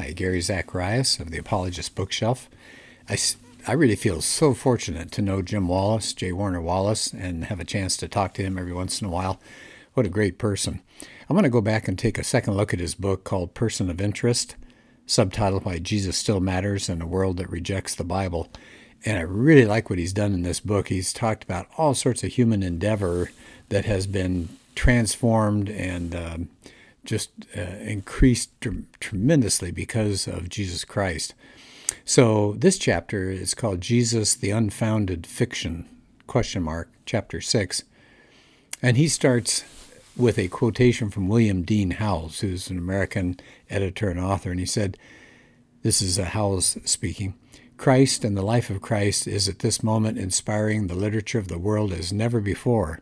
Hi, 0.00 0.12
Gary 0.12 0.40
Zacharias 0.40 1.18
of 1.18 1.32
the 1.32 1.38
Apologist 1.38 1.96
Bookshelf. 1.96 2.48
I, 3.08 3.18
I 3.66 3.72
really 3.72 3.96
feel 3.96 4.20
so 4.20 4.54
fortunate 4.54 5.10
to 5.10 5.22
know 5.22 5.42
Jim 5.42 5.66
Wallace, 5.66 6.12
J. 6.12 6.30
Warner 6.30 6.60
Wallace, 6.60 7.12
and 7.12 7.46
have 7.46 7.58
a 7.58 7.64
chance 7.64 7.96
to 7.96 8.06
talk 8.06 8.32
to 8.34 8.42
him 8.44 8.56
every 8.56 8.72
once 8.72 9.00
in 9.02 9.08
a 9.08 9.10
while. 9.10 9.40
What 9.94 10.06
a 10.06 10.08
great 10.08 10.38
person. 10.38 10.82
I 11.28 11.32
want 11.32 11.46
to 11.46 11.50
go 11.50 11.60
back 11.60 11.88
and 11.88 11.98
take 11.98 12.16
a 12.16 12.22
second 12.22 12.54
look 12.54 12.72
at 12.72 12.78
his 12.78 12.94
book 12.94 13.24
called 13.24 13.54
Person 13.54 13.90
of 13.90 14.00
Interest, 14.00 14.54
subtitled 15.08 15.64
Why 15.64 15.80
Jesus 15.80 16.16
Still 16.16 16.38
Matters 16.38 16.88
in 16.88 17.02
a 17.02 17.06
World 17.06 17.38
That 17.38 17.50
Rejects 17.50 17.96
the 17.96 18.04
Bible. 18.04 18.46
And 19.04 19.18
I 19.18 19.22
really 19.22 19.66
like 19.66 19.90
what 19.90 19.98
he's 19.98 20.12
done 20.12 20.32
in 20.32 20.42
this 20.42 20.60
book. 20.60 20.90
He's 20.90 21.12
talked 21.12 21.42
about 21.42 21.66
all 21.76 21.94
sorts 21.94 22.22
of 22.22 22.30
human 22.30 22.62
endeavor 22.62 23.32
that 23.68 23.84
has 23.86 24.06
been 24.06 24.48
transformed 24.76 25.68
and 25.68 26.14
um, 26.14 26.48
just 27.08 27.30
uh, 27.56 27.60
increased 27.60 28.50
tremendously 29.00 29.70
because 29.70 30.28
of 30.28 30.50
Jesus 30.50 30.84
Christ. 30.84 31.34
So 32.04 32.52
this 32.58 32.76
chapter 32.76 33.30
is 33.30 33.54
called 33.54 33.80
Jesus 33.80 34.34
the 34.34 34.50
Unfounded 34.50 35.26
Fiction 35.26 35.88
question 36.26 36.62
mark 36.62 36.90
chapter 37.06 37.40
6 37.40 37.84
and 38.82 38.98
he 38.98 39.08
starts 39.08 39.64
with 40.14 40.38
a 40.38 40.48
quotation 40.48 41.08
from 41.08 41.26
William 41.26 41.62
Dean 41.62 41.92
Howells 41.92 42.40
who's 42.40 42.68
an 42.68 42.76
American 42.76 43.40
editor 43.70 44.10
and 44.10 44.20
author 44.20 44.50
and 44.50 44.60
he 44.60 44.66
said 44.66 44.98
this 45.82 46.02
is 46.02 46.18
uh, 46.18 46.24
Howells 46.24 46.76
speaking 46.84 47.32
Christ 47.78 48.22
and 48.22 48.36
the 48.36 48.42
life 48.42 48.68
of 48.68 48.82
Christ 48.82 49.26
is 49.26 49.48
at 49.48 49.60
this 49.60 49.82
moment 49.82 50.18
inspiring 50.18 50.86
the 50.86 50.94
literature 50.94 51.38
of 51.38 51.48
the 51.48 51.58
world 51.58 51.94
as 51.94 52.12
never 52.12 52.42
before 52.42 53.00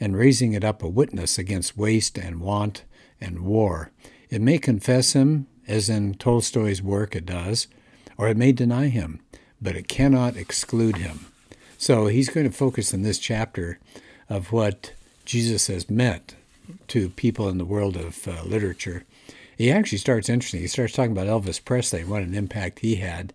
and 0.00 0.16
raising 0.16 0.54
it 0.54 0.64
up 0.64 0.82
a 0.82 0.88
witness 0.88 1.36
against 1.36 1.76
waste 1.76 2.16
and 2.16 2.40
want 2.40 2.84
and 3.22 3.40
war. 3.40 3.90
It 4.28 4.40
may 4.42 4.58
confess 4.58 5.12
him, 5.12 5.46
as 5.66 5.88
in 5.88 6.14
Tolstoy's 6.14 6.82
work 6.82 7.14
it 7.14 7.26
does, 7.26 7.68
or 8.18 8.28
it 8.28 8.36
may 8.36 8.52
deny 8.52 8.88
him, 8.88 9.20
but 9.60 9.76
it 9.76 9.88
cannot 9.88 10.36
exclude 10.36 10.96
him. 10.96 11.26
So 11.78 12.06
he's 12.06 12.28
going 12.28 12.46
to 12.46 12.56
focus 12.56 12.92
in 12.92 13.02
this 13.02 13.18
chapter 13.18 13.78
of 14.28 14.52
what 14.52 14.92
Jesus 15.24 15.66
has 15.66 15.90
meant 15.90 16.36
to 16.88 17.10
people 17.10 17.48
in 17.48 17.58
the 17.58 17.64
world 17.64 17.96
of 17.96 18.26
uh, 18.26 18.42
literature. 18.44 19.04
He 19.56 19.70
actually 19.70 19.98
starts 19.98 20.28
interesting. 20.28 20.60
He 20.60 20.66
starts 20.66 20.92
talking 20.92 21.12
about 21.12 21.26
Elvis 21.26 21.64
Presley 21.64 22.04
what 22.04 22.22
an 22.22 22.34
impact 22.34 22.80
he 22.80 22.96
had, 22.96 23.32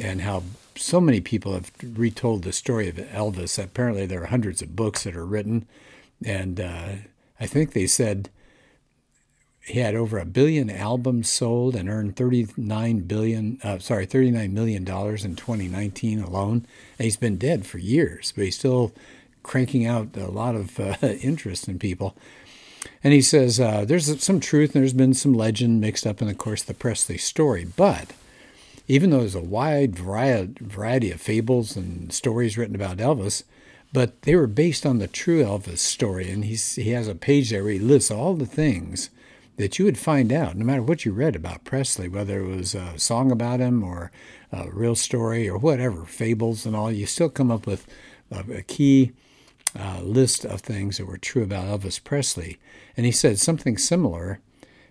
and 0.00 0.22
how 0.22 0.42
so 0.76 1.00
many 1.00 1.20
people 1.20 1.52
have 1.54 1.70
retold 1.82 2.42
the 2.42 2.52
story 2.52 2.88
of 2.88 2.96
Elvis. 2.96 3.62
Apparently, 3.62 4.06
there 4.06 4.22
are 4.22 4.26
hundreds 4.26 4.62
of 4.62 4.76
books 4.76 5.04
that 5.04 5.16
are 5.16 5.26
written, 5.26 5.66
and 6.24 6.60
uh, 6.60 6.88
I 7.40 7.46
think 7.46 7.72
they 7.72 7.86
said 7.86 8.30
he 9.68 9.80
had 9.80 9.94
over 9.94 10.18
a 10.18 10.24
billion 10.24 10.70
albums 10.70 11.28
sold 11.28 11.76
and 11.76 11.88
earned 11.88 12.16
39 12.16 13.00
billion 13.00 13.58
uh, 13.62 13.78
sorry 13.78 14.06
39 14.06 14.52
million 14.52 14.84
dollars 14.84 15.24
in 15.24 15.36
2019 15.36 16.20
alone. 16.20 16.66
And 16.98 17.04
he's 17.04 17.16
been 17.16 17.36
dead 17.36 17.66
for 17.66 17.78
years 17.78 18.32
but 18.34 18.44
he's 18.44 18.58
still 18.58 18.92
cranking 19.42 19.86
out 19.86 20.16
a 20.16 20.26
lot 20.26 20.54
of 20.54 20.78
uh, 20.80 20.96
interest 21.02 21.68
in 21.68 21.78
people. 21.78 22.16
And 23.02 23.12
he 23.12 23.22
says 23.22 23.60
uh, 23.60 23.84
there's 23.84 24.22
some 24.22 24.40
truth 24.40 24.74
and 24.74 24.82
there's 24.82 24.92
been 24.92 25.14
some 25.14 25.34
legend 25.34 25.80
mixed 25.80 26.06
up 26.06 26.20
in 26.20 26.28
of 26.28 26.38
course 26.38 26.62
the 26.62 26.74
presley 26.74 27.18
story 27.18 27.66
but 27.76 28.12
even 28.86 29.10
though 29.10 29.20
there's 29.20 29.34
a 29.34 29.40
wide 29.40 29.98
variety 29.98 31.10
of 31.10 31.20
fables 31.20 31.76
and 31.76 32.12
stories 32.12 32.56
written 32.56 32.74
about 32.74 32.96
elvis 32.96 33.42
but 33.92 34.22
they 34.22 34.36
were 34.36 34.46
based 34.46 34.84
on 34.84 34.98
the 34.98 35.08
true 35.08 35.42
elvis 35.42 35.78
story. 35.78 36.30
And 36.30 36.44
he's, 36.44 36.74
he 36.74 36.90
has 36.90 37.08
a 37.08 37.14
page 37.14 37.50
there 37.50 37.64
where 37.64 37.72
he 37.72 37.78
lists 37.78 38.10
all 38.10 38.34
the 38.34 38.46
things 38.46 39.10
that 39.58 39.78
you 39.78 39.84
would 39.84 39.98
find 39.98 40.32
out, 40.32 40.56
no 40.56 40.64
matter 40.64 40.82
what 40.82 41.04
you 41.04 41.12
read 41.12 41.36
about 41.36 41.64
Presley, 41.64 42.08
whether 42.08 42.40
it 42.40 42.46
was 42.46 42.74
a 42.74 42.96
song 42.98 43.30
about 43.32 43.58
him 43.58 43.82
or 43.82 44.10
a 44.52 44.70
real 44.70 44.94
story 44.94 45.48
or 45.48 45.58
whatever, 45.58 46.04
fables 46.04 46.64
and 46.64 46.74
all, 46.74 46.90
you 46.90 47.06
still 47.06 47.28
come 47.28 47.50
up 47.50 47.66
with 47.66 47.86
a, 48.30 48.62
key 48.62 49.12
uh, 49.78 50.00
list 50.00 50.44
of 50.44 50.60
things 50.60 50.96
that 50.96 51.06
were 51.06 51.18
true 51.18 51.42
about 51.42 51.80
Elvis 51.80 52.02
Presley. 52.02 52.58
And 52.96 53.04
he 53.04 53.12
said 53.12 53.38
something 53.38 53.76
similar 53.76 54.38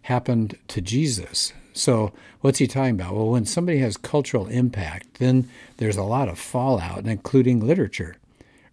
happened 0.03 0.57
to 0.67 0.81
Jesus. 0.81 1.53
So, 1.71 2.11
what's 2.41 2.59
he 2.59 2.67
talking 2.67 2.95
about? 2.95 3.15
Well, 3.15 3.29
when 3.29 3.45
somebody 3.45 3.77
has 3.79 3.97
cultural 3.97 4.47
impact, 4.47 5.19
then 5.19 5.49
there's 5.77 5.97
a 5.97 6.03
lot 6.03 6.27
of 6.27 6.39
fallout, 6.39 7.05
including 7.05 7.65
literature 7.65 8.17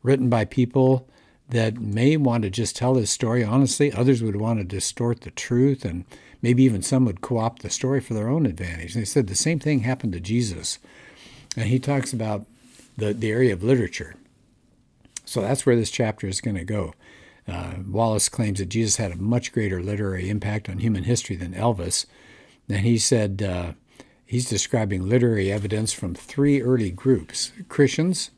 written 0.03 0.29
by 0.29 0.45
people 0.45 1.09
that 1.49 1.79
may 1.79 2.17
want 2.17 2.43
to 2.43 2.51
just 2.51 2.77
tell 2.77 2.95
his 2.95 3.11
story 3.11 3.45
honestly. 3.45 3.93
Others 3.93 4.23
would 4.23 4.37
want 4.37 4.59
to 4.59 4.65
distort 4.65 5.23
the 5.23 5.31
truth, 5.31 5.85
and 5.85 6.05
maybe 6.43 6.63
even 6.65 6.83
some 6.83 7.05
would 7.05 7.21
co 7.21 7.39
opt 7.39 7.63
the 7.63 7.71
story 7.71 8.01
for 8.01 8.15
their 8.15 8.29
own 8.29 8.47
advantage. 8.47 8.95
And 8.95 9.03
they 9.03 9.07
said 9.07 9.27
the 9.27 9.35
same 9.35 9.59
thing 9.59 9.81
happened 9.81 10.13
to 10.15 10.21
Jesus. 10.21 10.79
And 11.57 11.69
he 11.69 11.79
talks 11.79 12.13
about 12.13 12.47
the, 12.97 13.13
the 13.13 13.31
area 13.31 13.53
of 13.53 13.63
literature. 13.63 14.17
So 15.25 15.41
that's 15.41 15.65
where 15.65 15.77
this 15.77 15.91
chapter 15.91 16.27
is 16.27 16.41
going 16.41 16.57
to 16.57 16.65
go. 16.65 16.95
Uh, 17.47 17.75
Wallace 17.87 18.29
claims 18.29 18.59
that 18.59 18.69
Jesus 18.69 18.97
had 18.97 19.13
a 19.13 19.17
much 19.17 19.53
greater 19.53 19.83
literary 19.83 20.31
impact 20.31 20.69
on 20.69 20.79
human 20.79 21.05
history 21.05 21.37
than 21.37 21.53
Elvis. 21.53 22.07
And 22.69 22.79
he 22.79 22.99
said 22.99 23.43
uh, 23.43 23.73
he's 24.25 24.49
describing 24.49 25.09
literary 25.09 25.53
evidence 25.53 25.93
from 25.93 26.15
three 26.15 26.63
early 26.63 26.91
groups 26.91 27.53
Christians, 27.69 28.31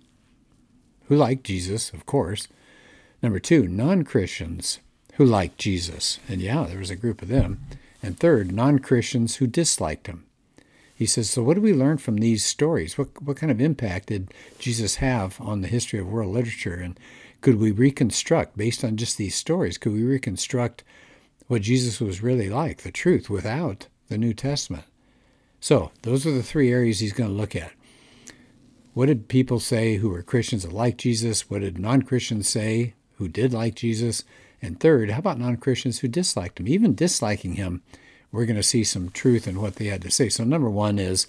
who 1.09 1.17
liked 1.17 1.45
Jesus, 1.45 1.93
of 1.93 2.05
course, 2.05 2.49
Number 3.27 3.41
two, 3.41 3.67
non 3.67 4.05
Christians 4.05 4.79
who 5.15 5.25
liked 5.25 5.59
Jesus. 5.59 6.21
And 6.29 6.41
yeah, 6.41 6.63
there 6.63 6.79
was 6.79 6.91
a 6.91 6.95
group 6.95 7.23
of 7.23 7.29
them. 7.29 7.61
And 8.01 8.17
third, 8.17 8.53
non 8.53 8.79
Christians 8.79 9.37
who 9.37 9.49
disliked 9.49 10.07
him. 10.07 10.27
He 10.95 11.07
says, 11.07 11.29
So, 11.29 11.43
what 11.43 11.55
do 11.55 11.61
we 11.61 11.75
learn 11.75 11.99
from 11.99 12.19
these 12.19 12.45
stories? 12.45 12.97
What, 12.97 13.21
what 13.21 13.37
kind 13.37 13.51
of 13.51 13.61
impact 13.61 14.11
did 14.11 14.33
Jesus 14.61 14.97
have 14.97 15.41
on 15.41 15.61
the 15.61 15.67
history 15.67 15.99
of 15.99 16.07
world 16.07 16.33
literature? 16.33 16.77
And 16.77 17.01
could 17.41 17.59
we 17.59 17.73
reconstruct, 17.73 18.57
based 18.57 18.85
on 18.85 18.97
just 18.97 19.19
these 19.19 19.35
stories, 19.35 19.77
could 19.77 19.93
we 19.93 20.05
reconstruct 20.05 20.85
what 21.49 21.63
Jesus 21.63 22.01
was 22.01 22.23
really 22.23 22.49
like, 22.49 22.83
the 22.83 22.93
truth, 22.93 23.29
without 23.29 23.89
the 24.09 24.19
New 24.19 24.35
Testament? 24.35 24.85
So, 25.59 25.91
those 26.03 26.29
are 26.29 26.33
the 26.33 26.45
three 26.45 26.71
areas 26.71 27.01
he's 27.01 27.13
going 27.13 27.31
to 27.31 27.37
look 27.37 27.57
at. 27.57 27.73
What 28.95 29.07
did 29.07 29.27
people 29.27 29.59
say 29.59 29.97
who 29.97 30.11
were 30.11 30.23
Christians 30.23 30.63
that 30.63 30.73
liked 30.73 31.01
Jesus? 31.01 31.51
What 31.51 31.63
did 31.63 31.77
non 31.77 32.03
Christians 32.03 32.49
say 32.49 32.95
who 33.17 33.29
did 33.29 33.53
like 33.53 33.75
Jesus? 33.75 34.25
And 34.63 34.81
third, 34.81 35.11
how 35.11 35.19
about 35.19 35.39
non 35.39 35.57
Christians 35.57 36.01
who 36.01 36.09
disliked 36.09 36.61
him? 36.61 36.69
Even 36.69 36.95
disliking 36.95 37.55
him, 37.55 37.83
we're 38.33 38.47
going 38.47 38.57
to 38.57 38.63
see 38.63 38.85
some 38.85 39.11
truth 39.11 39.47
in 39.47 39.61
what 39.61 39.77
they 39.77 39.87
had 39.87 40.03
to 40.03 40.11
say. 40.11 40.29
So, 40.29 40.45
number 40.45 40.71
one 40.71 40.99
is 40.99 41.27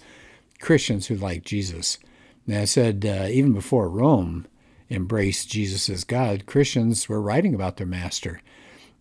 Christians 0.60 1.06
who 1.06 1.14
like 1.14 1.44
Jesus. 1.44 1.98
Now, 2.46 2.62
I 2.62 2.64
said 2.64 3.04
uh, 3.04 3.28
even 3.28 3.52
before 3.52 3.88
Rome 3.88 4.46
embraced 4.90 5.50
Jesus 5.50 5.88
as 5.90 6.04
God, 6.04 6.46
Christians 6.46 7.08
were 7.08 7.20
writing 7.20 7.54
about 7.54 7.76
their 7.76 7.86
master. 7.86 8.40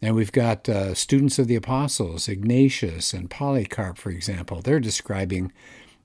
And 0.02 0.16
we've 0.16 0.32
got 0.32 0.70
uh, 0.70 0.94
students 0.94 1.40
of 1.40 1.48
the 1.48 1.56
apostles, 1.56 2.28
Ignatius 2.28 3.14
and 3.14 3.30
Polycarp, 3.30 3.98
for 3.98 4.12
example. 4.12 4.62
They're 4.62 4.80
describing 4.80 5.52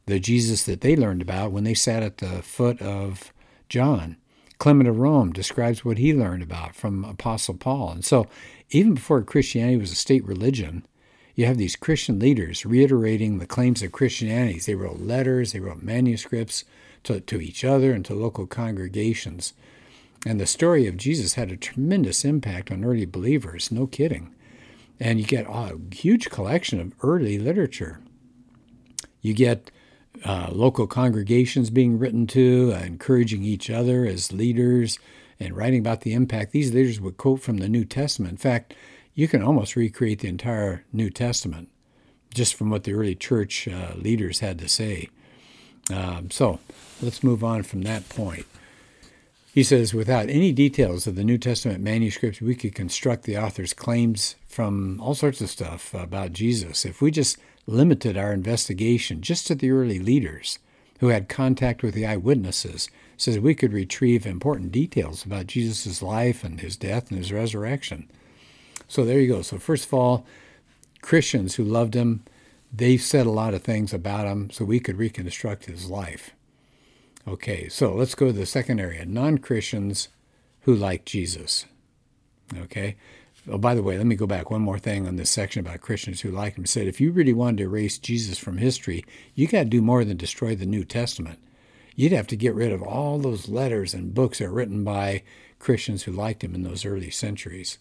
the 0.06 0.18
Jesus 0.18 0.64
that 0.64 0.80
they 0.80 0.96
learned 0.96 1.20
about 1.20 1.52
when 1.52 1.64
they 1.64 1.74
sat 1.74 2.02
at 2.02 2.18
the 2.18 2.42
foot 2.42 2.80
of 2.80 3.32
John. 3.68 4.16
Clement 4.62 4.88
of 4.88 5.00
Rome 5.00 5.32
describes 5.32 5.84
what 5.84 5.98
he 5.98 6.14
learned 6.14 6.44
about 6.44 6.76
from 6.76 7.04
Apostle 7.04 7.54
Paul. 7.54 7.90
And 7.90 8.04
so, 8.04 8.28
even 8.70 8.94
before 8.94 9.20
Christianity 9.22 9.76
was 9.76 9.90
a 9.90 9.96
state 9.96 10.24
religion, 10.24 10.86
you 11.34 11.46
have 11.46 11.58
these 11.58 11.74
Christian 11.74 12.20
leaders 12.20 12.64
reiterating 12.64 13.38
the 13.38 13.46
claims 13.46 13.82
of 13.82 13.90
Christianity. 13.90 14.60
They 14.60 14.76
wrote 14.76 15.00
letters, 15.00 15.50
they 15.50 15.58
wrote 15.58 15.82
manuscripts 15.82 16.64
to, 17.02 17.18
to 17.18 17.40
each 17.40 17.64
other 17.64 17.92
and 17.92 18.04
to 18.04 18.14
local 18.14 18.46
congregations. 18.46 19.52
And 20.24 20.38
the 20.38 20.46
story 20.46 20.86
of 20.86 20.96
Jesus 20.96 21.34
had 21.34 21.50
a 21.50 21.56
tremendous 21.56 22.24
impact 22.24 22.70
on 22.70 22.84
early 22.84 23.04
believers, 23.04 23.72
no 23.72 23.88
kidding. 23.88 24.32
And 25.00 25.18
you 25.18 25.26
get 25.26 25.46
a 25.48 25.76
huge 25.90 26.30
collection 26.30 26.78
of 26.78 26.94
early 27.02 27.36
literature. 27.36 27.98
You 29.22 29.34
get 29.34 29.72
uh, 30.24 30.48
local 30.52 30.86
congregations 30.86 31.70
being 31.70 31.98
written 31.98 32.26
to, 32.28 32.72
uh, 32.74 32.80
encouraging 32.80 33.42
each 33.42 33.70
other 33.70 34.04
as 34.04 34.32
leaders, 34.32 34.98
and 35.40 35.56
writing 35.56 35.80
about 35.80 36.02
the 36.02 36.12
impact. 36.12 36.52
These 36.52 36.72
leaders 36.72 37.00
would 37.00 37.16
quote 37.16 37.40
from 37.40 37.58
the 37.58 37.68
New 37.68 37.84
Testament. 37.84 38.32
In 38.32 38.36
fact, 38.38 38.74
you 39.14 39.28
can 39.28 39.42
almost 39.42 39.76
recreate 39.76 40.20
the 40.20 40.28
entire 40.28 40.84
New 40.92 41.10
Testament 41.10 41.68
just 42.32 42.54
from 42.54 42.70
what 42.70 42.84
the 42.84 42.94
early 42.94 43.14
church 43.14 43.68
uh, 43.68 43.92
leaders 43.96 44.40
had 44.40 44.58
to 44.58 44.68
say. 44.68 45.08
Um, 45.92 46.30
so 46.30 46.60
let's 47.02 47.22
move 47.22 47.42
on 47.44 47.62
from 47.62 47.82
that 47.82 48.08
point. 48.08 48.46
He 49.52 49.62
says, 49.62 49.92
without 49.92 50.30
any 50.30 50.50
details 50.50 51.06
of 51.06 51.14
the 51.14 51.24
New 51.24 51.36
Testament 51.36 51.82
manuscripts, 51.82 52.40
we 52.40 52.54
could 52.54 52.74
construct 52.74 53.24
the 53.24 53.36
author's 53.36 53.74
claims 53.74 54.36
from 54.46 54.98
all 55.00 55.14
sorts 55.14 55.42
of 55.42 55.50
stuff 55.50 55.92
about 55.92 56.32
Jesus. 56.32 56.86
If 56.86 57.02
we 57.02 57.10
just 57.10 57.36
limited 57.66 58.16
our 58.16 58.32
investigation 58.32 59.20
just 59.20 59.46
to 59.46 59.54
the 59.54 59.70
early 59.70 59.98
leaders 59.98 60.58
who 61.00 61.08
had 61.08 61.28
contact 61.28 61.82
with 61.82 61.94
the 61.94 62.06
eyewitnesses 62.06 62.88
so 63.16 63.32
that 63.32 63.42
we 63.42 63.54
could 63.54 63.72
retrieve 63.72 64.26
important 64.26 64.72
details 64.72 65.24
about 65.24 65.46
Jesus' 65.46 66.02
life 66.02 66.44
and 66.44 66.60
his 66.60 66.76
death 66.76 67.10
and 67.10 67.18
his 67.18 67.32
resurrection. 67.32 68.08
So 68.88 69.04
there 69.04 69.20
you 69.20 69.28
go. 69.28 69.42
So, 69.42 69.58
first 69.58 69.86
of 69.86 69.94
all, 69.94 70.26
Christians 71.00 71.56
who 71.56 71.64
loved 71.64 71.94
him, 71.94 72.24
they 72.72 72.96
said 72.96 73.26
a 73.26 73.30
lot 73.30 73.54
of 73.54 73.62
things 73.62 73.92
about 73.92 74.26
him, 74.26 74.50
so 74.50 74.64
we 74.64 74.80
could 74.80 74.96
reconstruct 74.96 75.66
his 75.66 75.88
life. 75.90 76.30
Okay, 77.26 77.68
so 77.68 77.94
let's 77.94 78.14
go 78.14 78.26
to 78.26 78.32
the 78.32 78.46
second 78.46 78.80
area 78.80 79.04
non 79.04 79.38
Christians 79.38 80.08
who 80.62 80.74
like 80.74 81.04
Jesus. 81.04 81.66
Okay. 82.56 82.96
Oh, 83.48 83.58
by 83.58 83.74
the 83.74 83.82
way, 83.82 83.98
let 83.98 84.06
me 84.06 84.14
go 84.14 84.26
back 84.26 84.50
one 84.50 84.62
more 84.62 84.78
thing 84.78 85.06
on 85.06 85.16
this 85.16 85.30
section 85.30 85.60
about 85.60 85.80
Christians 85.80 86.20
who 86.20 86.30
like 86.30 86.56
him. 86.56 86.64
Said 86.64 86.86
if 86.86 87.00
you 87.00 87.10
really 87.10 87.32
wanted 87.32 87.58
to 87.58 87.64
erase 87.64 87.98
Jesus 87.98 88.38
from 88.38 88.58
history, 88.58 89.04
you 89.34 89.48
got 89.48 89.64
to 89.64 89.64
do 89.64 89.82
more 89.82 90.04
than 90.04 90.16
destroy 90.16 90.54
the 90.54 90.64
New 90.64 90.84
Testament. 90.84 91.40
You'd 91.96 92.12
have 92.12 92.28
to 92.28 92.36
get 92.36 92.54
rid 92.54 92.72
of 92.72 92.82
all 92.82 93.18
those 93.18 93.48
letters 93.48 93.94
and 93.94 94.14
books 94.14 94.38
that 94.38 94.46
are 94.46 94.52
written 94.52 94.84
by 94.84 95.24
Christians 95.58 96.04
who 96.04 96.12
liked 96.12 96.44
him 96.44 96.54
in 96.54 96.62
those 96.62 96.84
early 96.84 97.10
centuries. 97.10 97.78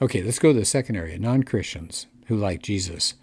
Okay, 0.00 0.22
let's 0.22 0.38
go 0.38 0.52
to 0.52 0.58
the 0.58 0.64
second 0.66 0.96
area 0.96 1.18
non 1.18 1.42
Christians 1.42 2.06
who 2.26 2.36
like 2.36 2.62
Jesus. 2.62 3.14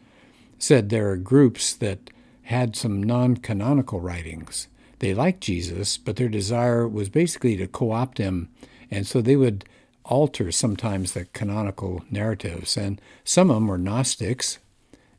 Said 0.57 0.89
there 0.89 1.09
are 1.11 1.17
groups 1.17 1.73
that 1.73 2.09
had 2.43 2.75
some 2.75 3.01
non 3.01 3.37
canonical 3.37 3.99
writings. 3.99 4.67
They 4.99 5.13
liked 5.13 5.41
Jesus, 5.41 5.97
but 5.97 6.15
their 6.15 6.29
desire 6.29 6.87
was 6.87 7.09
basically 7.09 7.57
to 7.57 7.67
co 7.67 7.91
opt 7.91 8.17
him, 8.17 8.49
and 8.89 9.05
so 9.05 9.21
they 9.21 9.35
would 9.35 9.65
alter 10.05 10.51
sometimes 10.51 11.13
the 11.13 11.25
canonical 11.25 12.03
narratives. 12.09 12.77
And 12.77 13.01
some 13.23 13.49
of 13.49 13.55
them 13.55 13.67
were 13.67 13.77
Gnostics. 13.77 14.59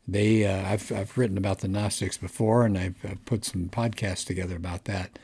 They, 0.07 0.45
uh, 0.45 0.69
I've, 0.69 0.93
I've 0.93 1.17
written 1.17 1.39
about 1.39 1.61
the 1.61 1.69
Gnostics 1.69 2.19
before, 2.19 2.65
and 2.65 2.77
I've, 2.77 2.97
I've 3.05 3.25
put 3.25 3.45
some 3.45 3.69
podcasts 3.69 4.27
together 4.27 4.57
about 4.57 4.85
that. 4.85 5.19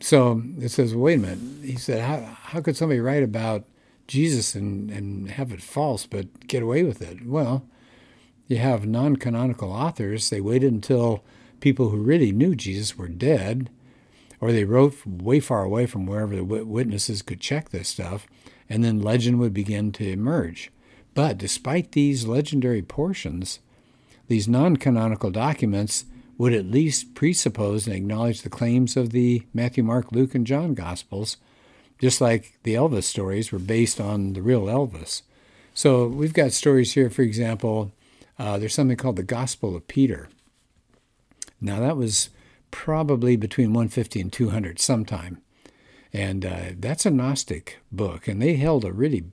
So 0.00 0.42
it 0.58 0.70
says, 0.70 0.94
wait 0.94 1.18
a 1.18 1.22
minute. 1.22 1.38
He 1.62 1.76
said, 1.76 2.02
how, 2.02 2.20
how 2.20 2.60
could 2.60 2.76
somebody 2.76 3.00
write 3.00 3.22
about 3.22 3.64
Jesus 4.06 4.54
and, 4.54 4.90
and 4.90 5.30
have 5.30 5.52
it 5.52 5.62
false 5.62 6.06
but 6.06 6.46
get 6.46 6.62
away 6.62 6.82
with 6.82 7.00
it? 7.00 7.26
Well, 7.26 7.66
you 8.46 8.58
have 8.58 8.86
non 8.86 9.16
canonical 9.16 9.72
authors. 9.72 10.28
They 10.28 10.40
waited 10.40 10.72
until 10.72 11.22
people 11.60 11.90
who 11.90 11.98
really 11.98 12.32
knew 12.32 12.54
Jesus 12.54 12.98
were 12.98 13.08
dead, 13.08 13.70
or 14.40 14.52
they 14.52 14.64
wrote 14.64 15.06
way 15.06 15.38
far 15.38 15.62
away 15.62 15.86
from 15.86 16.06
wherever 16.06 16.34
the 16.34 16.44
witnesses 16.44 17.22
could 17.22 17.40
check 17.40 17.68
this 17.68 17.88
stuff 17.88 18.26
and 18.70 18.84
then 18.84 19.02
legend 19.02 19.40
would 19.40 19.52
begin 19.52 19.92
to 19.92 20.08
emerge. 20.08 20.70
But 21.12 21.36
despite 21.36 21.92
these 21.92 22.26
legendary 22.26 22.82
portions, 22.82 23.58
these 24.28 24.48
non 24.48 24.76
canonical 24.76 25.30
documents 25.30 26.04
would 26.38 26.54
at 26.54 26.64
least 26.64 27.14
presuppose 27.14 27.86
and 27.86 27.94
acknowledge 27.94 28.40
the 28.40 28.48
claims 28.48 28.96
of 28.96 29.10
the 29.10 29.42
Matthew, 29.52 29.82
Mark, 29.82 30.12
Luke, 30.12 30.34
and 30.34 30.46
John 30.46 30.72
Gospels, 30.72 31.36
just 32.00 32.20
like 32.20 32.58
the 32.62 32.74
Elvis 32.74 33.02
stories 33.02 33.52
were 33.52 33.58
based 33.58 34.00
on 34.00 34.32
the 34.32 34.40
real 34.40 34.62
Elvis. 34.62 35.20
So 35.74 36.06
we've 36.06 36.32
got 36.32 36.52
stories 36.52 36.94
here, 36.94 37.10
for 37.10 37.22
example, 37.22 37.92
uh, 38.38 38.56
there's 38.56 38.74
something 38.74 38.96
called 38.96 39.16
the 39.16 39.22
Gospel 39.22 39.76
of 39.76 39.86
Peter. 39.86 40.30
Now, 41.60 41.78
that 41.80 41.98
was 41.98 42.30
probably 42.70 43.36
between 43.36 43.74
150 43.74 44.20
and 44.20 44.32
200 44.32 44.78
sometime. 44.78 45.42
And 46.12 46.44
uh, 46.44 46.60
that's 46.78 47.06
a 47.06 47.10
Gnostic 47.10 47.78
book, 47.92 48.26
and 48.26 48.42
they 48.42 48.56
held 48.56 48.84
a 48.84 48.92
really 48.92 49.24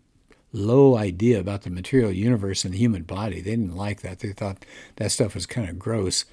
low 0.53 0.95
idea 0.95 1.39
about 1.39 1.63
the 1.63 1.69
material 1.69 2.11
universe 2.11 2.63
and 2.63 2.73
the 2.73 2.77
human 2.77 3.03
body. 3.03 3.41
They 3.41 3.51
didn't 3.51 3.75
like 3.75 4.01
that. 4.01 4.19
They 4.19 4.31
thought 4.31 4.65
that 4.97 5.11
stuff 5.11 5.35
was 5.35 5.45
kind 5.45 5.69
of 5.69 5.79
gross. 5.79 6.25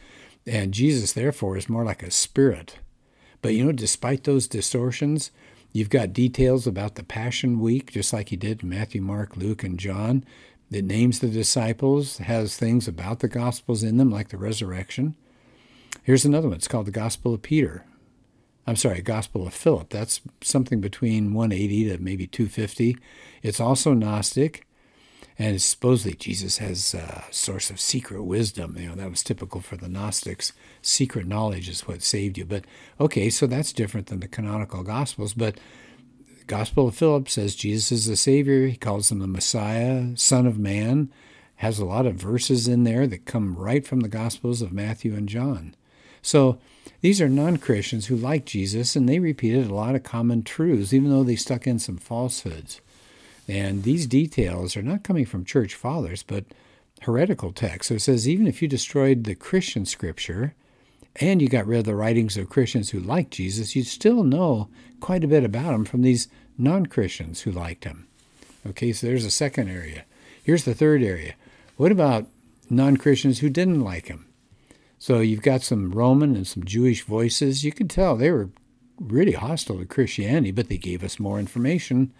And 0.46 0.74
Jesus, 0.74 1.12
therefore, 1.12 1.56
is 1.56 1.68
more 1.68 1.84
like 1.84 2.02
a 2.02 2.10
spirit. 2.10 2.78
But 3.42 3.54
you 3.54 3.64
know, 3.64 3.72
despite 3.72 4.24
those 4.24 4.46
distortions, 4.46 5.30
you've 5.72 5.90
got 5.90 6.12
details 6.12 6.66
about 6.66 6.94
the 6.94 7.02
Passion 7.02 7.60
Week, 7.60 7.92
just 7.92 8.12
like 8.12 8.28
he 8.28 8.36
did 8.36 8.62
in 8.62 8.68
Matthew, 8.68 9.00
Mark, 9.00 9.36
Luke, 9.36 9.64
and 9.64 9.78
John. 9.78 10.24
It 10.70 10.84
names 10.84 11.20
the 11.20 11.28
disciples, 11.28 12.18
has 12.18 12.56
things 12.56 12.88
about 12.88 13.20
the 13.20 13.28
Gospels 13.28 13.82
in 13.82 13.96
them, 13.96 14.10
like 14.10 14.28
the 14.28 14.38
resurrection. 14.38 15.14
Here's 16.02 16.24
another 16.24 16.48
one. 16.48 16.56
It's 16.56 16.68
called 16.68 16.86
the 16.86 16.90
Gospel 16.90 17.34
of 17.34 17.42
Peter. 17.42 17.84
I'm 18.66 18.76
sorry, 18.76 19.02
Gospel 19.02 19.46
of 19.46 19.54
Philip. 19.54 19.90
That's 19.90 20.20
something 20.40 20.80
between 20.80 21.34
180 21.34 21.90
to 21.90 21.98
maybe 22.02 22.26
250. 22.26 22.96
It's 23.42 23.60
also 23.60 23.92
Gnostic, 23.92 24.66
and 25.38 25.60
supposedly 25.60 26.14
Jesus 26.14 26.58
has 26.58 26.94
a 26.94 27.24
source 27.30 27.68
of 27.68 27.80
secret 27.80 28.22
wisdom. 28.22 28.76
You 28.78 28.88
know, 28.88 28.94
that 28.94 29.10
was 29.10 29.22
typical 29.22 29.60
for 29.60 29.76
the 29.76 29.88
Gnostics. 29.88 30.52
Secret 30.80 31.26
knowledge 31.26 31.68
is 31.68 31.86
what 31.86 32.02
saved 32.02 32.38
you. 32.38 32.44
But 32.44 32.64
okay, 32.98 33.28
so 33.28 33.46
that's 33.46 33.72
different 33.72 34.06
than 34.06 34.20
the 34.20 34.28
canonical 34.28 34.82
Gospels. 34.82 35.34
But 35.34 35.58
Gospel 36.46 36.88
of 36.88 36.94
Philip 36.94 37.28
says 37.28 37.54
Jesus 37.54 37.90
is 37.92 38.06
the 38.06 38.16
Savior. 38.16 38.66
He 38.66 38.76
calls 38.76 39.10
him 39.10 39.18
the 39.18 39.26
Messiah, 39.26 40.16
Son 40.16 40.46
of 40.46 40.58
Man. 40.58 41.10
Has 41.56 41.78
a 41.78 41.84
lot 41.84 42.06
of 42.06 42.16
verses 42.16 42.68
in 42.68 42.84
there 42.84 43.06
that 43.06 43.26
come 43.26 43.56
right 43.56 43.86
from 43.86 44.00
the 44.00 44.08
Gospels 44.08 44.62
of 44.62 44.72
Matthew 44.72 45.14
and 45.14 45.28
John. 45.28 45.74
So 46.20 46.58
these 47.04 47.20
are 47.20 47.28
non 47.28 47.58
Christians 47.58 48.06
who 48.06 48.16
like 48.16 48.46
Jesus 48.46 48.96
and 48.96 49.06
they 49.06 49.18
repeated 49.18 49.66
a 49.66 49.74
lot 49.74 49.94
of 49.94 50.02
common 50.02 50.42
truths, 50.42 50.94
even 50.94 51.10
though 51.10 51.22
they 51.22 51.36
stuck 51.36 51.66
in 51.66 51.78
some 51.78 51.98
falsehoods. 51.98 52.80
And 53.46 53.82
these 53.82 54.06
details 54.06 54.74
are 54.74 54.82
not 54.82 55.02
coming 55.02 55.26
from 55.26 55.44
church 55.44 55.74
fathers, 55.74 56.22
but 56.22 56.46
heretical 57.02 57.52
texts. 57.52 57.90
So 57.90 57.96
it 57.96 58.00
says 58.00 58.26
even 58.26 58.46
if 58.46 58.62
you 58.62 58.68
destroyed 58.68 59.24
the 59.24 59.34
Christian 59.34 59.84
scripture 59.84 60.54
and 61.16 61.42
you 61.42 61.48
got 61.50 61.66
rid 61.66 61.80
of 61.80 61.84
the 61.84 61.94
writings 61.94 62.38
of 62.38 62.48
Christians 62.48 62.88
who 62.88 63.00
liked 63.00 63.32
Jesus, 63.32 63.76
you'd 63.76 63.86
still 63.86 64.24
know 64.24 64.70
quite 65.00 65.24
a 65.24 65.28
bit 65.28 65.44
about 65.44 65.74
him 65.74 65.84
from 65.84 66.00
these 66.00 66.28
non 66.56 66.86
Christians 66.86 67.42
who 67.42 67.50
liked 67.50 67.84
him. 67.84 68.06
Okay, 68.66 68.94
so 68.94 69.06
there's 69.06 69.26
a 69.26 69.30
second 69.30 69.68
area. 69.68 70.06
Here's 70.42 70.64
the 70.64 70.74
third 70.74 71.02
area. 71.02 71.34
What 71.76 71.92
about 71.92 72.28
non 72.70 72.96
Christians 72.96 73.40
who 73.40 73.50
didn't 73.50 73.84
like 73.84 74.06
him? 74.06 74.24
So 74.98 75.20
you've 75.20 75.42
got 75.42 75.62
some 75.62 75.90
Roman 75.90 76.34
and 76.34 76.46
some 76.46 76.64
Jewish 76.64 77.02
voices. 77.02 77.64
You 77.64 77.72
can 77.72 77.88
tell 77.88 78.16
they 78.16 78.30
were 78.30 78.50
really 78.98 79.32
hostile 79.32 79.78
to 79.78 79.84
Christianity, 79.84 80.50
but 80.50 80.68
they 80.68 80.78
gave 80.78 81.02
us 81.02 81.18
more 81.18 81.38
information 81.38 82.12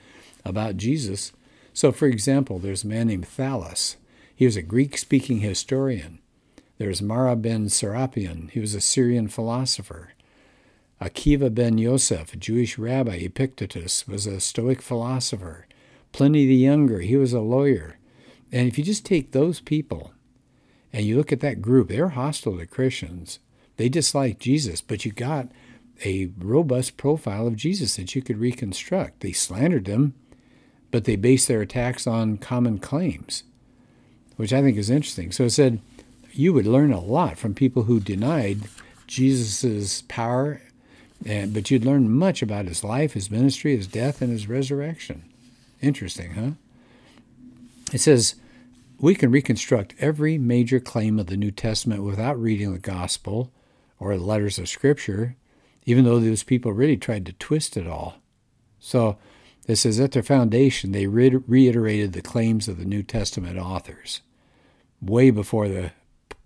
about 0.45 0.77
Jesus. 0.77 1.33
So, 1.73 1.93
for 1.93 2.07
example, 2.07 2.59
there's 2.59 2.85
a 2.85 2.89
man 2.89 3.09
named 3.09 3.27
Thallus. 3.27 3.97
He 4.35 4.45
was 4.45 4.57
a 4.57 4.63
Greek 4.63 4.99
speaking 4.99 5.41
historian. 5.41 6.19
There's 6.79 7.01
Mara 7.01 7.37
ben 7.37 7.67
Serapion. 7.67 8.51
He 8.51 8.61
was 8.61 8.75
a 8.75 8.81
Syrian 8.81 9.29
philosopher. 9.29 10.13
Akiva 11.01 11.55
ben 11.55 11.79
Yosef, 11.79 12.33
a 12.33 12.37
Jewish 12.37 12.79
rabbi, 12.79 13.17
Epictetus, 13.17 14.09
was 14.09 14.27
a 14.27 14.41
Stoic 14.41 14.81
philosopher. 14.83 15.67
Pliny 16.13 16.47
the 16.47 16.55
Younger, 16.55 17.01
he 17.01 17.17
was 17.17 17.33
a 17.33 17.41
lawyer. 17.41 17.99
And 18.53 18.69
if 18.69 18.79
you 18.79 18.85
just 18.85 19.05
take 19.05 19.33
those 19.33 19.61
people 19.61 20.14
and 20.95 21.05
you 21.05 21.17
look 21.17 21.33
at 21.33 21.41
that 21.41 21.61
group, 21.61 21.89
they're 21.89 22.11
hostile 22.11 22.57
to 22.57 22.67
Christians. 22.67 23.41
They 23.79 23.89
dislike 23.89 24.39
Jesus, 24.39 24.81
but 24.81 25.05
you 25.05 25.11
got 25.11 25.49
a 26.05 26.31
robust 26.39 26.97
profile 26.97 27.49
of 27.49 27.57
Jesus 27.57 27.97
that 27.97 28.15
you 28.15 28.23
could 28.23 28.39
reconstruct. 28.39 29.19
They 29.19 29.33
slandered 29.33 29.89
him, 29.89 30.15
but 30.93 31.03
they 31.03 31.17
based 31.17 31.49
their 31.49 31.63
attacks 31.63 32.07
on 32.07 32.39
common 32.39 32.79
claims, 32.79 33.43
which 34.37 34.53
I 34.53 34.63
think 34.63 34.79
is 34.79 34.89
interesting. 34.89 35.33
So 35.33 35.45
it 35.45 35.51
said 35.51 35.81
you 36.33 36.53
would 36.53 36.67
learn 36.67 36.93
a 36.93 37.01
lot 37.01 37.39
from 37.39 37.55
people 37.55 37.83
who 37.83 37.99
denied 37.99 38.61
Jesus' 39.09 40.03
power, 40.03 40.63
and, 41.27 41.53
but 41.53 41.73
you'd 41.73 41.85
learn 41.85 42.09
much 42.09 42.41
about 42.41 42.67
his 42.67 42.85
life, 42.85 43.15
his 43.15 43.33
ministry, 43.33 43.77
his 43.77 43.89
death, 43.89 44.23
and 44.23 44.31
his 44.31 44.49
resurrection. 44.49 45.25
Interesting, 45.83 46.35
huh? 46.35 46.51
It 47.93 47.99
says, 47.99 48.37
we 48.99 49.15
can 49.15 49.31
reconstruct 49.31 49.95
every 49.99 50.39
major 50.39 50.81
claim 50.81 51.19
of 51.19 51.27
the 51.27 51.37
New 51.37 51.51
Testament 51.51 52.03
without 52.03 52.41
reading 52.41 52.73
the 52.73 52.79
gospel 52.79 53.53
or 53.99 54.17
the 54.17 54.25
letters 54.25 54.59
of 54.59 54.69
Scripture, 54.69 55.37
even 55.85 56.05
though 56.05 56.21
those 56.21 56.43
people 56.43 56.73
really 56.73 56.97
tried 56.97 57.27
to 57.27 57.33
twist 57.35 57.77
it 57.77 57.87
all. 57.87 58.17
So 58.79 59.19
it 59.67 59.77
says 59.77 59.99
at 59.99 60.13
their 60.13 60.23
foundation, 60.23 60.93
they 60.93 61.07
re- 61.07 61.41
reiterated 61.47 62.13
the 62.13 62.23
claims 62.23 62.69
of 62.69 62.79
the 62.79 62.85
New 62.85 63.03
Testament 63.03 63.59
authors 63.59 64.21
way 65.01 65.31
before 65.31 65.69
the, 65.69 65.93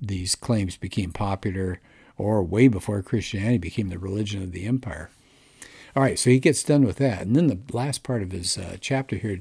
these 0.00 0.35
claims 0.35 0.76
became 0.76 1.12
popular 1.12 1.81
or 2.17 2.43
way 2.43 2.69
before 2.69 3.02
Christianity 3.02 3.59
became 3.59 3.88
the 3.88 3.99
religion 3.99 4.43
of 4.43 4.52
the 4.52 4.67
empire. 4.67 5.11
All 5.95 6.02
right, 6.02 6.19
so 6.19 6.31
he 6.31 6.38
gets 6.38 6.62
done 6.62 6.85
with 6.85 6.97
that. 6.97 7.23
And 7.23 7.35
then 7.35 7.47
the 7.47 7.59
last 7.73 8.02
part 8.02 8.23
of 8.23 8.33
his 8.33 8.59
uh, 8.59 8.76
chapter 8.81 9.17
here 9.17 9.40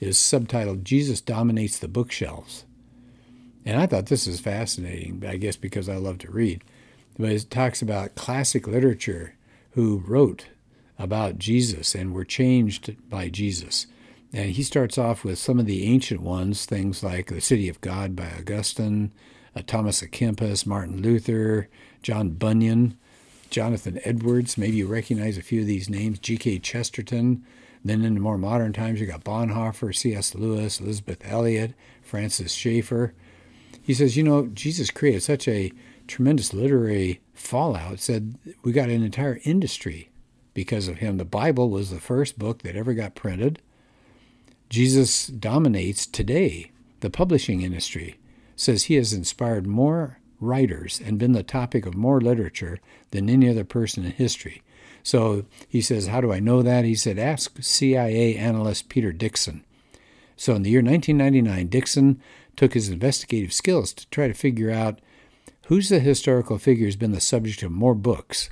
is 0.00 0.16
subtitled 0.16 0.84
Jesus 0.84 1.20
Dominates 1.20 1.78
the 1.78 1.88
Bookshelves. 1.88 2.64
And 3.64 3.80
I 3.80 3.86
thought 3.86 4.06
this 4.06 4.26
is 4.26 4.40
fascinating, 4.40 5.24
I 5.26 5.36
guess 5.36 5.56
because 5.56 5.88
I 5.88 5.96
love 5.96 6.18
to 6.18 6.30
read. 6.30 6.62
But 7.18 7.32
it 7.32 7.50
talks 7.50 7.82
about 7.82 8.14
classic 8.14 8.66
literature 8.66 9.34
who 9.72 10.02
wrote 10.06 10.46
about 10.98 11.38
Jesus 11.38 11.94
and 11.94 12.12
were 12.12 12.24
changed 12.24 12.96
by 13.08 13.28
Jesus. 13.28 13.86
And 14.32 14.50
he 14.52 14.62
starts 14.62 14.98
off 14.98 15.24
with 15.24 15.38
some 15.38 15.58
of 15.58 15.66
the 15.66 15.84
ancient 15.84 16.20
ones, 16.20 16.66
things 16.66 17.02
like 17.02 17.28
The 17.28 17.40
City 17.40 17.68
of 17.68 17.80
God 17.80 18.14
by 18.14 18.30
Augustine, 18.38 19.12
uh, 19.56 19.62
Thomas 19.66 20.02
à 20.02 20.10
Kempis, 20.10 20.66
Martin 20.66 21.00
Luther, 21.00 21.68
John 22.02 22.30
Bunyan, 22.30 22.96
Jonathan 23.50 23.98
Edwards. 24.04 24.58
Maybe 24.58 24.76
you 24.76 24.86
recognize 24.86 25.38
a 25.38 25.42
few 25.42 25.62
of 25.62 25.66
these 25.66 25.88
names. 25.88 26.18
G.K. 26.18 26.58
Chesterton, 26.58 27.44
then 27.84 28.04
in 28.04 28.14
the 28.14 28.20
more 28.20 28.38
modern 28.38 28.72
times, 28.72 29.00
you 29.00 29.06
got 29.06 29.24
Bonhoeffer, 29.24 29.94
C.S. 29.94 30.34
Lewis, 30.34 30.80
Elisabeth 30.80 31.22
Elliot, 31.24 31.74
Francis 32.02 32.52
Schaeffer. 32.52 33.14
he 33.82 33.94
says, 33.94 34.16
you 34.16 34.22
know, 34.22 34.46
Jesus 34.46 34.90
created 34.90 35.22
such 35.22 35.46
a 35.46 35.72
tremendous 36.06 36.52
literary 36.52 37.20
fallout. 37.34 38.00
Said 38.00 38.36
we 38.62 38.72
got 38.72 38.88
an 38.88 39.02
entire 39.02 39.40
industry 39.44 40.10
because 40.54 40.88
of 40.88 40.98
him. 40.98 41.18
The 41.18 41.24
Bible 41.24 41.70
was 41.70 41.90
the 41.90 42.00
first 42.00 42.38
book 42.38 42.62
that 42.62 42.76
ever 42.76 42.94
got 42.94 43.14
printed. 43.14 43.60
Jesus 44.68 45.28
dominates 45.28 46.06
today 46.06 46.72
the 47.00 47.10
publishing 47.10 47.62
industry. 47.62 48.18
Says 48.56 48.84
he 48.84 48.94
has 48.94 49.12
inspired 49.12 49.66
more 49.66 50.18
writers 50.40 51.00
and 51.04 51.18
been 51.18 51.32
the 51.32 51.42
topic 51.42 51.86
of 51.86 51.94
more 51.94 52.20
literature 52.20 52.80
than 53.10 53.30
any 53.30 53.48
other 53.48 53.64
person 53.64 54.04
in 54.04 54.10
history. 54.12 54.62
So 55.02 55.44
he 55.68 55.80
says, 55.80 56.06
How 56.06 56.20
do 56.20 56.32
I 56.32 56.40
know 56.40 56.62
that? 56.62 56.84
He 56.84 56.94
said, 56.94 57.18
Ask 57.18 57.62
CIA 57.62 58.36
analyst 58.36 58.88
Peter 58.88 59.12
Dixon. 59.12 59.64
So 60.36 60.54
in 60.54 60.62
the 60.62 60.70
year 60.70 60.82
1999, 60.82 61.66
Dixon 61.68 62.20
took 62.56 62.74
his 62.74 62.88
investigative 62.88 63.52
skills 63.52 63.92
to 63.94 64.08
try 64.10 64.28
to 64.28 64.34
figure 64.34 64.70
out 64.70 65.00
who's 65.66 65.88
the 65.88 66.00
historical 66.00 66.58
figure 66.58 66.86
who's 66.86 66.96
been 66.96 67.12
the 67.12 67.20
subject 67.20 67.62
of 67.62 67.72
more 67.72 67.94
books 67.94 68.50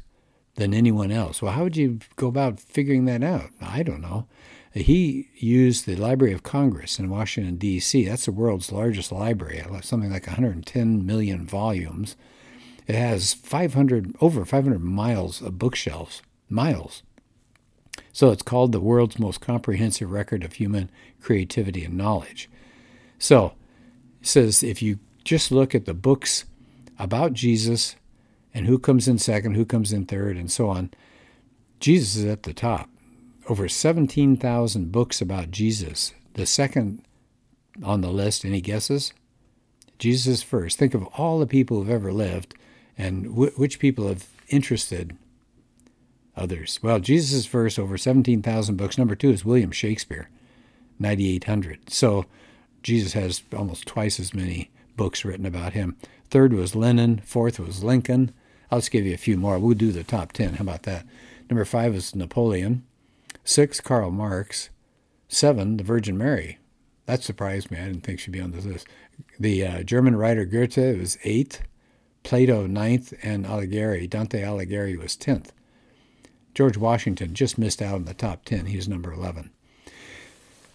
than 0.57 0.75
anyone 0.75 1.13
else. 1.13 1.41
Well, 1.41 1.53
how 1.53 1.65
would 1.65 1.77
you 1.77 2.01
go 2.17 2.29
about 2.29 2.61
figuring 2.61 3.05
that 3.05 3.23
out? 3.23 3.51
I 3.61 3.83
don't 3.83 4.01
know. 4.01 4.27
He 4.73 5.31
used 5.35 5.87
the 5.87 5.97
Library 5.97 6.35
of 6.35 6.43
Congress 6.43 6.99
in 6.99 7.09
Washington, 7.09 7.57
D.C. 7.57 8.05
That's 8.05 8.27
the 8.27 8.33
world's 8.33 8.71
largest 8.71 9.11
library, 9.11 9.65
something 9.81 10.11
like 10.11 10.27
110 10.27 11.07
million 11.07 11.47
volumes. 11.47 12.15
It 12.87 12.95
has 12.95 13.33
500, 13.33 14.15
over 14.21 14.45
500 14.45 14.79
miles 14.79 15.41
of 15.41 15.59
bookshelves, 15.59 16.21
miles. 16.49 17.03
So 18.13 18.31
it's 18.31 18.43
called 18.43 18.73
the 18.73 18.81
world's 18.81 19.19
most 19.19 19.41
comprehensive 19.41 20.11
record 20.11 20.45
of 20.45 20.55
human 20.55 20.91
creativity 21.21 21.85
and 21.85 21.97
knowledge. 21.97 22.49
So 23.19 23.53
it 24.21 24.27
says 24.27 24.63
if 24.63 24.83
you 24.83 24.99
just 25.25 25.51
look 25.51 25.75
at 25.75 25.85
the 25.85 25.95
books 25.95 26.45
about 26.99 27.33
Jesus 27.33 27.97
and 28.55 28.67
who 28.67 28.79
comes 28.79 29.07
in 29.07 29.19
second, 29.19 29.55
who 29.55 29.65
comes 29.65 29.93
in 29.93 30.07
third, 30.07 30.37
and 30.37 30.51
so 30.51 30.69
on, 30.71 30.91
Jesus 31.81 32.17
is 32.17 32.25
at 32.25 32.45
the 32.45 32.55
top 32.55 32.89
over 33.49 33.69
17,000 33.69 34.91
books 34.91 35.21
about 35.21 35.51
Jesus. 35.51 36.13
The 36.35 36.47
second 36.47 37.03
on 37.83 38.01
the 38.01 38.11
list, 38.11 38.45
any 38.45 38.61
guesses? 38.61 39.13
Jesus 39.99 40.27
is 40.27 40.43
first. 40.43 40.79
Think 40.79 40.95
of 40.95 41.05
all 41.19 41.39
the 41.39 41.47
people 41.47 41.79
who've 41.79 41.91
ever 41.91 42.13
lived 42.13 42.55
and 42.99 43.37
which 43.37 43.79
people 43.79 44.09
have 44.09 44.27
interested 44.49 45.17
others. 46.37 46.79
Well, 46.83 47.01
Jesus 47.01 47.33
is 47.33 47.47
first, 47.47 47.79
over 47.79 47.97
17,000 47.97 48.77
books. 48.77 48.99
Number 48.99 49.15
two 49.15 49.31
is 49.31 49.45
William 49.45 49.71
Shakespeare, 49.71 50.29
9,800. 50.99 51.91
So 51.91 52.27
Jesus 52.83 53.15
has 53.15 53.43
almost 53.57 53.87
twice 53.87 54.21
as 54.21 54.35
many 54.35 54.71
books 54.97 55.25
written 55.25 55.47
about 55.47 55.73
him. 55.73 55.97
Third 56.31 56.53
was 56.53 56.75
Lenin. 56.75 57.19
Fourth 57.25 57.59
was 57.59 57.85
Lincoln. 57.85 58.33
I'll 58.71 58.79
just 58.81 58.91
give 58.91 59.07
you 59.07 59.15
a 59.15 59.19
few 59.19 59.37
more. 59.37 59.59
We'll 59.59 59.75
do 59.75 59.93
the 59.93 60.05
top 60.05 60.33
10. 60.33 60.55
How 60.55 60.63
about 60.63 60.83
that? 60.85 61.07
Number 61.49 61.65
five 61.65 61.95
is 61.95 62.15
Napoleon. 62.15 62.85
Six, 63.45 63.81
Karl 63.81 64.11
Marx. 64.11 64.71
Seven, 65.29 65.77
the 65.77 65.85
Virgin 65.85 66.17
Mary. 66.17 66.59
That 67.07 67.23
surprised 67.23 67.71
me. 67.71 67.79
I 67.79 67.87
didn't 67.87 68.03
think 68.03 68.19
she'd 68.19 68.33
be 68.33 68.41
on 68.41 68.53
this 68.53 68.65
list. 68.65 68.87
The 69.39 69.65
uh, 69.65 69.83
German 69.83 70.17
writer 70.17 70.45
Goethe 70.45 70.99
was 70.99 71.19
eighth, 71.25 71.63
Plato 72.23 72.67
ninth, 72.67 73.13
and 73.23 73.47
Alighieri, 73.47 74.11
Dante 74.11 74.43
Alighieri, 74.43 74.99
was 74.99 75.17
tenth. 75.17 75.53
George 76.57 76.79
Washington 76.79 77.35
just 77.35 77.59
missed 77.59 77.83
out 77.83 77.97
in 77.97 78.05
the 78.07 78.15
top 78.15 78.45
ten. 78.47 78.65
He 78.65 78.77
was 78.77 78.89
number 78.89 79.13
11. 79.13 79.51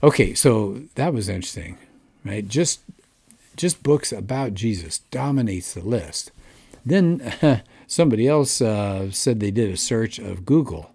Okay, 0.03 0.35
so 0.35 0.83
that 0.93 1.11
was 1.11 1.27
interesting, 1.27 1.77
right? 2.23 2.47
Just 2.47 2.81
just 3.57 3.83
books 3.83 4.11
about 4.11 4.53
Jesus 4.53 4.99
dominates 5.11 5.73
the 5.73 5.81
list. 5.81 6.31
Then 6.85 7.63
somebody 7.87 8.27
else 8.27 8.61
uh, 8.61 9.11
said 9.11 9.39
they 9.39 9.51
did 9.51 9.71
a 9.71 9.77
search 9.77 10.19
of 10.19 10.45
Google 10.45 10.91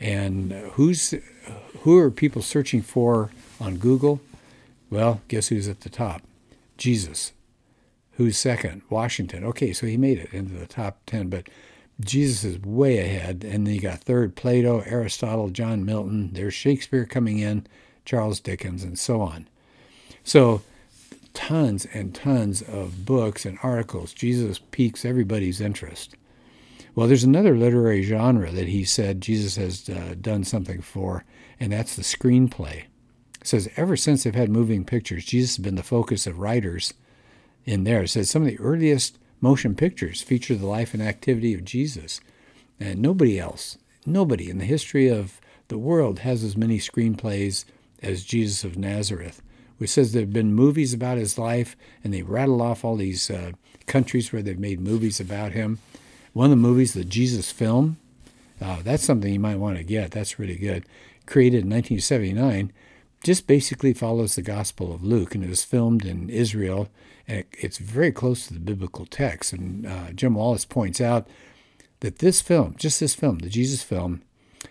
and 0.00 0.52
who's 0.72 1.14
who 1.80 1.98
are 1.98 2.10
people 2.10 2.42
searching 2.42 2.82
for 2.82 3.30
on 3.60 3.76
Google? 3.76 4.20
Well, 4.90 5.20
guess 5.28 5.48
who's 5.48 5.68
at 5.68 5.80
the 5.80 5.90
top? 5.90 6.22
Jesus. 6.76 7.32
Who's 8.12 8.36
second? 8.36 8.82
Washington. 8.90 9.44
Okay, 9.44 9.72
so 9.72 9.86
he 9.86 9.96
made 9.96 10.18
it 10.18 10.32
into 10.32 10.54
the 10.54 10.66
top 10.66 10.98
10, 11.06 11.28
but 11.28 11.48
Jesus 12.00 12.44
is 12.44 12.60
way 12.60 12.98
ahead. 12.98 13.44
And 13.44 13.66
then 13.66 13.74
you 13.74 13.80
got 13.80 14.00
third 14.00 14.36
Plato, 14.36 14.80
Aristotle, 14.80 15.50
John 15.50 15.84
Milton. 15.84 16.30
There's 16.32 16.54
Shakespeare 16.54 17.04
coming 17.04 17.38
in, 17.38 17.66
Charles 18.04 18.40
Dickens, 18.40 18.84
and 18.84 18.98
so 18.98 19.20
on. 19.20 19.48
So 20.22 20.62
tons 21.34 21.86
and 21.86 22.14
tons 22.14 22.62
of 22.62 23.04
books 23.04 23.44
and 23.44 23.58
articles. 23.62 24.12
Jesus 24.12 24.58
piques 24.58 25.04
everybody's 25.04 25.60
interest. 25.60 26.16
Well, 26.94 27.06
there's 27.06 27.24
another 27.24 27.56
literary 27.56 28.02
genre 28.02 28.50
that 28.50 28.66
he 28.68 28.84
said 28.84 29.20
Jesus 29.20 29.56
has 29.56 29.88
uh, 29.88 30.16
done 30.20 30.42
something 30.42 30.82
for, 30.82 31.24
and 31.60 31.72
that's 31.72 31.94
the 31.94 32.02
screenplay. 32.02 32.86
It 33.40 33.46
says 33.46 33.68
ever 33.76 33.96
since 33.96 34.24
they've 34.24 34.34
had 34.34 34.50
moving 34.50 34.84
pictures, 34.84 35.24
Jesus 35.24 35.56
has 35.56 35.64
been 35.64 35.76
the 35.76 35.82
focus 35.84 36.26
of 36.26 36.40
writers 36.40 36.94
in 37.64 37.84
there. 37.84 38.02
It 38.02 38.08
says 38.08 38.28
some 38.28 38.42
of 38.42 38.48
the 38.48 38.58
earliest 38.58 39.16
motion 39.40 39.74
pictures 39.74 40.22
feature 40.22 40.54
the 40.54 40.66
life 40.66 40.94
and 40.94 41.02
activity 41.02 41.54
of 41.54 41.64
Jesus, 41.64 42.20
and 42.80 43.00
nobody 43.00 43.38
else, 43.38 43.78
nobody 44.06 44.50
in 44.50 44.58
the 44.58 44.64
history 44.64 45.08
of 45.08 45.40
the 45.68 45.78
world 45.78 46.20
has 46.20 46.42
as 46.42 46.56
many 46.56 46.78
screenplays 46.78 47.64
as 48.02 48.24
Jesus 48.24 48.64
of 48.64 48.78
Nazareth. 48.78 49.42
Which 49.78 49.90
says 49.90 50.12
there 50.12 50.22
have 50.22 50.32
been 50.32 50.54
movies 50.54 50.92
about 50.92 51.18
his 51.18 51.38
life, 51.38 51.76
and 52.02 52.12
they 52.12 52.22
rattle 52.22 52.60
off 52.60 52.84
all 52.84 52.96
these 52.96 53.30
uh, 53.30 53.52
countries 53.86 54.32
where 54.32 54.42
they've 54.42 54.58
made 54.58 54.80
movies 54.80 55.20
about 55.20 55.52
him. 55.52 55.78
One 56.32 56.46
of 56.46 56.50
the 56.50 56.56
movies, 56.56 56.94
the 56.94 57.04
Jesus 57.04 57.52
film, 57.52 57.96
uh, 58.60 58.82
that's 58.82 59.04
something 59.04 59.32
you 59.32 59.38
might 59.38 59.56
want 59.56 59.76
to 59.76 59.84
get. 59.84 60.10
That's 60.10 60.38
really 60.38 60.56
good. 60.56 60.84
Created 61.26 61.62
in 61.62 61.70
1979, 61.70 62.72
just 63.22 63.46
basically 63.46 63.92
follows 63.92 64.34
the 64.34 64.42
Gospel 64.42 64.92
of 64.92 65.04
Luke, 65.04 65.34
and 65.34 65.44
it 65.44 65.50
was 65.50 65.64
filmed 65.64 66.04
in 66.04 66.28
Israel, 66.28 66.88
and 67.28 67.40
it, 67.40 67.48
it's 67.52 67.78
very 67.78 68.10
close 68.10 68.46
to 68.46 68.54
the 68.54 68.60
biblical 68.60 69.06
text. 69.06 69.52
And 69.52 69.86
uh, 69.86 70.10
Jim 70.12 70.34
Wallace 70.34 70.64
points 70.64 71.00
out 71.00 71.28
that 72.00 72.18
this 72.18 72.40
film, 72.40 72.74
just 72.78 72.98
this 72.98 73.14
film, 73.14 73.38
the 73.38 73.50
Jesus 73.50 73.82
film, 73.82 74.22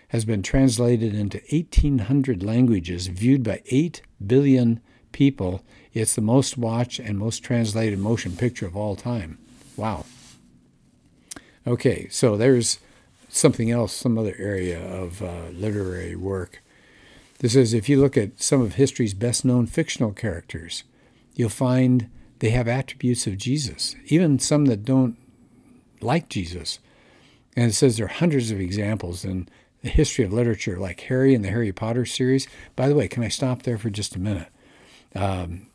has 0.08 0.24
been 0.24 0.42
translated 0.42 1.14
into 1.14 1.40
1,800 1.50 2.42
languages, 2.42 3.06
viewed 3.06 3.42
by 3.42 3.62
8 3.66 4.02
billion 4.26 4.80
people. 5.12 5.62
It's 5.94 6.14
the 6.14 6.20
most 6.20 6.58
watched 6.58 6.98
and 6.98 7.18
most 7.18 7.42
translated 7.42 7.98
motion 7.98 8.32
picture 8.36 8.66
of 8.66 8.76
all 8.76 8.96
time. 8.96 9.38
Wow. 9.76 10.04
Okay, 11.66 12.08
so 12.10 12.36
there's 12.36 12.78
something 13.28 13.70
else, 13.70 13.92
some 13.92 14.18
other 14.18 14.34
area 14.38 14.82
of 14.82 15.22
uh, 15.22 15.48
literary 15.52 16.16
work. 16.16 16.62
This 17.40 17.54
is 17.54 17.72
if 17.72 17.88
you 17.88 18.00
look 18.00 18.16
at 18.16 18.40
some 18.40 18.60
of 18.60 18.74
history's 18.74 19.14
best 19.14 19.44
known 19.44 19.66
fictional 19.66 20.12
characters, 20.12 20.82
you'll 21.34 21.50
find 21.50 22.10
they 22.38 22.50
have 22.50 22.68
attributes 22.68 23.26
of 23.26 23.38
Jesus, 23.38 23.96
even 24.06 24.38
some 24.38 24.66
that 24.66 24.84
don't 24.84 25.16
like 26.00 26.28
Jesus. 26.28 26.78
And 27.56 27.70
it 27.70 27.74
says 27.74 27.96
there 27.96 28.06
are 28.06 28.08
hundreds 28.08 28.50
of 28.50 28.60
examples 28.60 29.24
in 29.24 29.48
the 29.82 29.88
history 29.88 30.24
of 30.24 30.32
literature, 30.32 30.78
like 30.78 31.00
Harry 31.02 31.34
and 31.34 31.44
the 31.44 31.50
Harry 31.50 31.72
Potter 31.72 32.04
series. 32.04 32.46
By 32.76 32.88
the 32.88 32.94
way, 32.94 33.08
can 33.08 33.22
I 33.22 33.28
stop 33.28 33.62
there 33.62 33.78
for 33.78 33.90
just 33.90 34.16
a 34.16 34.20
minute? 34.20 34.48
Um, 35.14 35.66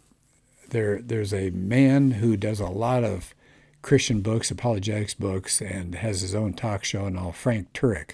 there, 0.69 1.01
there's 1.01 1.33
a 1.33 1.49
man 1.51 2.11
who 2.11 2.37
does 2.37 2.59
a 2.59 2.67
lot 2.67 3.03
of 3.03 3.33
Christian 3.81 4.21
books, 4.21 4.49
apologetics 4.49 5.13
books, 5.13 5.61
and 5.61 5.95
has 5.95 6.21
his 6.21 6.33
own 6.33 6.53
talk 6.53 6.83
show 6.83 7.05
and 7.05 7.17
all. 7.17 7.33
Frank 7.33 7.73
Turek, 7.73 8.11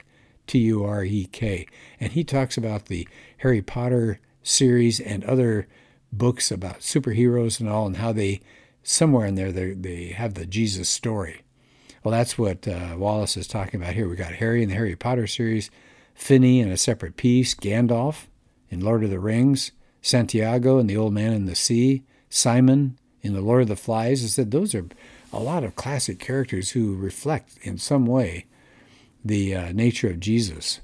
T 0.48 0.60
U 0.60 0.84
R 0.84 1.04
E 1.04 1.26
K, 1.32 1.68
and 2.00 2.14
he 2.14 2.24
talks 2.24 2.58
about 2.58 2.86
the 2.86 3.08
Harry 3.40 3.62
Potter 3.62 4.20
series 4.42 5.00
and 5.00 5.24
other 5.24 5.68
books 6.12 6.52
about 6.52 6.80
superheroes 6.80 7.60
and 7.60 7.70
all, 7.70 7.86
and 7.86 7.98
how 7.98 8.12
they 8.12 8.42
somewhere 8.84 9.26
in 9.26 9.36
there 9.36 9.52
they, 9.52 10.08
have 10.08 10.34
the 10.34 10.46
Jesus 10.46 10.90
story. 10.90 11.42
Well, 12.04 12.12
that's 12.12 12.38
what 12.38 12.68
uh, 12.68 12.96
Wallace 12.98 13.38
is 13.38 13.48
talking 13.48 13.82
about 13.82 13.94
here. 13.94 14.08
We 14.08 14.16
got 14.16 14.34
Harry 14.34 14.64
in 14.64 14.70
the 14.70 14.76
Harry 14.76 14.96
Potter 14.96 15.28
series, 15.28 15.70
Finny 16.14 16.60
in 16.60 16.72
A 16.72 16.78
Separate 16.78 17.18
Peace, 17.18 17.54
Gandalf 17.54 18.28
in 18.70 18.80
Lord 18.80 19.04
of 19.04 19.10
the 19.10 19.20
Rings, 19.20 19.72
Santiago 20.02 20.78
and 20.78 20.90
the 20.90 20.98
Old 20.98 21.14
Man 21.14 21.34
in 21.34 21.46
the 21.46 21.56
Sea, 21.56 22.04
Simon 22.30 22.98
in 23.22 23.34
the 23.34 23.42
Lord 23.42 23.64
of 23.64 23.68
the 23.68 23.76
Flies. 23.76 24.24
I 24.24 24.28
said 24.28 24.52
those 24.52 24.74
are 24.74 24.88
a 25.34 25.40
lot 25.40 25.64
of 25.64 25.76
classic 25.76 26.20
characters 26.20 26.72
who 26.72 26.96
reflect 26.96 27.58
in 27.62 27.78
some 27.78 28.06
way 28.06 28.46
the 29.24 29.56
uh, 29.56 29.72
nature 29.74 30.10
of 30.10 30.20
Jesus. 30.20 30.80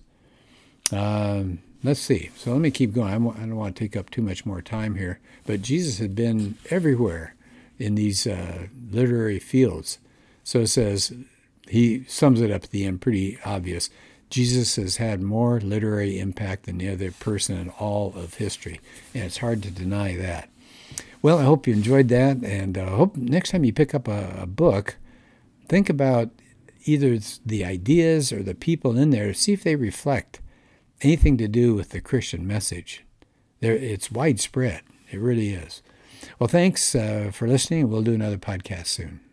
Um, 0.92 1.60
let's 1.86 2.00
see. 2.00 2.32
So 2.36 2.52
let 2.52 2.62
me 2.62 2.72
keep 2.72 2.94
going. 2.94 3.10
I 3.10 3.18
don't 3.18 3.56
want 3.56 3.76
to 3.76 3.84
take 3.84 3.96
up 3.96 4.10
too 4.10 4.22
much 4.22 4.46
more 4.46 4.62
time 4.62 4.96
here. 4.96 5.20
But 5.46 5.62
Jesus 5.62 6.00
had 6.00 6.16
been 6.16 6.58
everywhere 6.70 7.36
in 7.78 7.96
these 7.96 8.26
uh, 8.26 8.68
literary 8.92 9.40
fields. 9.40 10.00
So 10.44 10.62
it 10.62 10.68
says, 10.68 11.14
he 11.68 12.04
sums 12.06 12.42
it 12.42 12.52
up 12.52 12.64
at 12.64 12.70
the 12.72 12.86
end 12.86 13.02
pretty 13.02 13.38
obvious. 13.46 13.90
Jesus 14.30 14.76
has 14.76 14.98
had 14.98 15.22
more 15.22 15.60
literary 15.60 16.20
impact 16.20 16.66
than 16.66 16.78
the 16.78 16.90
other 16.90 17.12
person 17.12 17.58
in 17.58 17.70
all 17.70 18.14
of 18.16 18.36
history. 18.36 18.80
And 19.14 19.24
it's 19.24 19.38
hard 19.38 19.64
to 19.64 19.72
deny 19.72 20.16
that. 20.18 20.50
Well, 21.22 21.40
I 21.40 21.44
hope 21.44 21.66
you 21.66 21.74
enjoyed 21.74 22.10
that, 22.10 22.44
and 22.44 22.78
I 22.78 22.84
uh, 22.84 22.90
hope 22.98 23.16
next 23.16 23.50
time 23.50 23.64
you 23.64 23.74
pick 23.74 23.96
up 23.96 24.08
a, 24.08 24.42
a 24.42 24.46
book, 24.46 24.98
think 25.68 25.90
about 25.90 26.30
either 26.86 27.18
the 27.44 27.66
ideas 27.66 28.32
or 28.32 28.44
the 28.44 28.54
people 28.54 28.98
in 28.98 29.10
there. 29.10 29.34
See 29.34 29.54
if 29.54 29.64
they 29.64 29.76
reflect 29.76 30.40
anything 31.02 31.38
to 31.38 31.48
do 31.48 31.76
with 31.76 31.90
the 31.90 32.02
Christian 32.02 32.48
message. 32.48 33.04
There, 33.60 33.76
it's 33.76 34.12
widespread. 34.12 34.82
It 35.12 35.20
really 35.20 35.50
is. 35.50 35.82
Well, 36.40 36.48
thanks 36.48 36.96
uh, 36.96 37.32
for 37.34 37.48
listening. 37.48 37.90
We'll 37.90 38.02
do 38.02 38.14
another 38.14 38.38
podcast 38.38 38.88
soon. 38.88 39.25